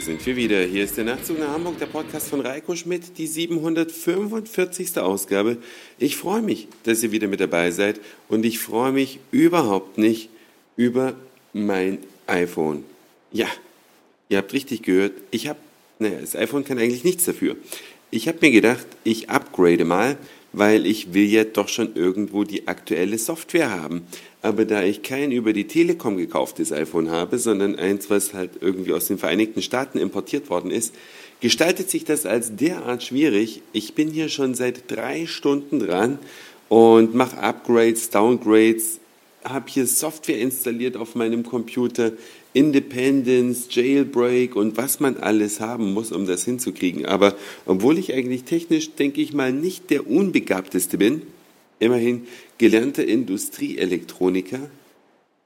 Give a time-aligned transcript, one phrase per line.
[0.00, 0.62] sind wir wieder.
[0.62, 4.98] Hier ist der Nachtzug nach Hamburg, der Podcast von Reiko Schmidt, die 745.
[4.98, 5.58] Ausgabe.
[5.98, 10.30] Ich freue mich, dass ihr wieder mit dabei seid und ich freue mich überhaupt nicht
[10.76, 11.14] über
[11.52, 12.84] mein iPhone.
[13.30, 13.46] Ja,
[14.30, 15.12] ihr habt richtig gehört.
[15.30, 15.58] Ich habe,
[15.98, 17.56] naja, das iPhone kann eigentlich nichts dafür.
[18.10, 20.16] Ich habe mir gedacht, ich upgrade mal,
[20.52, 24.06] weil ich will ja doch schon irgendwo die aktuelle Software haben.
[24.42, 28.92] Aber da ich kein über die Telekom gekauftes iPhone habe, sondern eins, was halt irgendwie
[28.92, 30.94] aus den Vereinigten Staaten importiert worden ist,
[31.40, 33.62] gestaltet sich das als derart schwierig.
[33.72, 36.18] Ich bin hier schon seit drei Stunden dran
[36.68, 39.00] und mache Upgrades, Downgrades,
[39.44, 42.12] habe hier Software installiert auf meinem Computer,
[42.52, 47.06] Independence, Jailbreak und was man alles haben muss, um das hinzukriegen.
[47.06, 47.34] Aber
[47.64, 51.22] obwohl ich eigentlich technisch, denke ich mal, nicht der unbegabteste bin,
[51.80, 52.26] immerhin
[52.58, 54.70] gelernter Industrieelektroniker,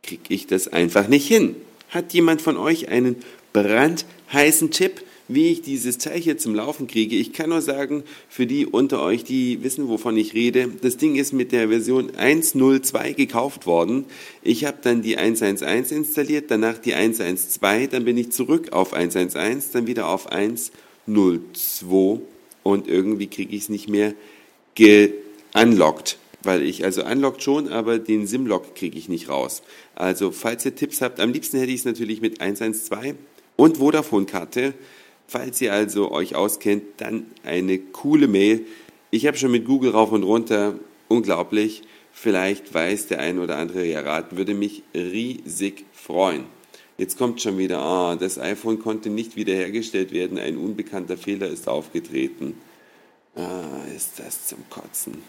[0.02, 1.56] kriege ich das einfach nicht hin.
[1.88, 3.16] Hat jemand von euch einen
[3.52, 7.16] brandheißen Tipp, wie ich dieses Teil hier zum Laufen kriege?
[7.16, 11.14] Ich kann nur sagen, für die unter euch, die wissen, wovon ich rede, das Ding
[11.14, 14.04] ist mit der Version 1.02 gekauft worden.
[14.42, 19.72] Ich habe dann die 1.1.1 installiert, danach die 1.1.2, dann bin ich zurück auf 1.1.1,
[19.72, 22.20] dann wieder auf 1.02
[22.62, 24.14] und irgendwie kriege ich es nicht mehr
[24.74, 29.62] geunlockt weil ich, also unlockt schon, aber den SIM-Lock kriege ich nicht raus.
[29.94, 33.16] Also, falls ihr Tipps habt, am liebsten hätte ich es natürlich mit 112
[33.56, 34.74] und Vodafone-Karte.
[35.26, 38.66] Falls ihr also euch auskennt, dann eine coole Mail.
[39.10, 40.78] Ich habe schon mit Google rauf und runter,
[41.08, 41.82] unglaublich.
[42.12, 46.44] Vielleicht weiß der ein oder andere ja raten, würde mich riesig freuen.
[46.96, 51.68] Jetzt kommt schon wieder, ah, das iPhone konnte nicht wiederhergestellt werden, ein unbekannter Fehler ist
[51.68, 52.54] aufgetreten.
[53.34, 55.22] Ah, ist das zum Kotzen.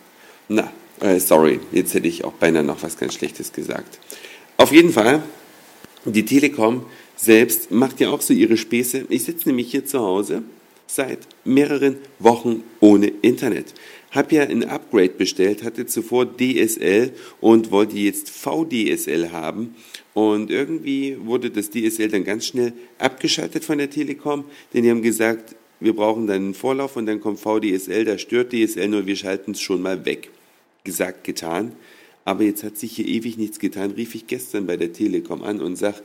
[0.47, 3.99] Na, äh, sorry, jetzt hätte ich auch beinahe noch was ganz Schlechtes gesagt.
[4.57, 5.23] Auf jeden Fall,
[6.05, 9.05] die Telekom selbst macht ja auch so ihre Späße.
[9.09, 10.43] Ich sitze nämlich hier zu Hause
[10.87, 13.73] seit mehreren Wochen ohne Internet.
[14.11, 17.11] Hab ja ein Upgrade bestellt, hatte zuvor DSL
[17.41, 19.75] und wollte jetzt VDSL haben.
[20.13, 25.01] Und irgendwie wurde das DSL dann ganz schnell abgeschaltet von der Telekom, denn die haben
[25.01, 29.17] gesagt, wir brauchen dann einen Vorlauf und dann kommt VDSL, da stört DSL nur, wir
[29.17, 30.29] schalten es schon mal weg
[30.85, 31.73] gesagt, getan.
[32.23, 35.59] Aber jetzt hat sich hier ewig nichts getan, rief ich gestern bei der Telekom an
[35.59, 36.01] und sag,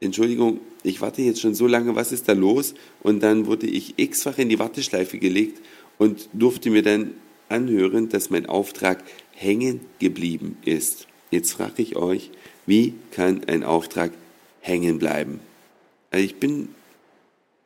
[0.00, 2.74] Entschuldigung, ich warte jetzt schon so lange, was ist da los?
[3.02, 5.60] Und dann wurde ich x-fach in die Warteschleife gelegt
[5.98, 7.12] und durfte mir dann
[7.48, 11.06] anhören, dass mein Auftrag hängen geblieben ist.
[11.30, 12.30] Jetzt frage ich euch,
[12.66, 14.12] wie kann ein Auftrag
[14.60, 15.38] hängen bleiben?
[16.10, 16.68] Also ich bin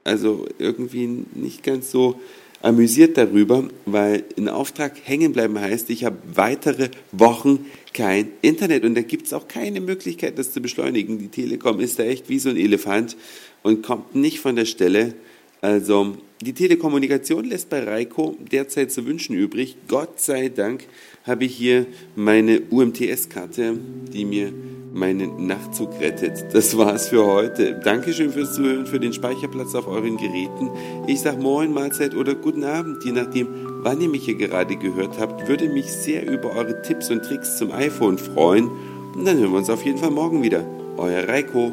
[0.05, 2.21] also irgendwie nicht ganz so
[2.67, 8.97] amüsiert darüber, weil ein Auftrag hängen bleiben heißt, ich habe weitere Wochen kein Internet und
[8.97, 11.19] da gibt es auch keine Möglichkeit, das zu beschleunigen.
[11.19, 13.17] Die Telekom ist da echt wie so ein Elefant
[13.63, 15.15] und kommt nicht von der Stelle.
[15.61, 19.77] Also die Telekommunikation lässt bei Reiko derzeit zu wünschen übrig.
[19.87, 20.87] Gott sei Dank
[21.23, 23.79] habe ich hier meine UMTS-Karte,
[24.13, 24.53] die mir
[24.97, 26.53] meinen Nachtzug rettet.
[26.53, 27.81] Das war's für heute.
[27.85, 30.71] Dankeschön fürs Zuhören, für den Speicherplatz auf euren Geräten.
[31.07, 33.49] Ich sag Moin, Mahlzeit oder Guten Abend, je nachdem,
[33.83, 35.47] wann ihr mich hier gerade gehört habt.
[35.49, 38.71] Würde mich sehr über eure Tipps und Tricks zum iPhone freuen.
[39.15, 40.65] Und dann hören wir uns auf jeden Fall morgen wieder.
[40.97, 41.73] Euer Reiko.